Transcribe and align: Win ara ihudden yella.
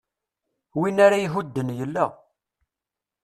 Win 0.79 0.97
ara 1.05 1.17
ihudden 1.25 1.69
yella. 1.77 2.05